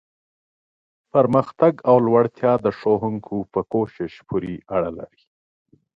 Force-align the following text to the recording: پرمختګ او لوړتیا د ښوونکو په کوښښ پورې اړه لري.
پرمختګ 1.11 1.73
او 1.89 1.95
لوړتیا 2.05 2.53
د 2.65 2.67
ښوونکو 2.77 3.35
په 3.53 3.59
کوښښ 3.71 4.13
پورې 4.29 4.53
اړه 4.75 4.89
لري. 4.99 5.23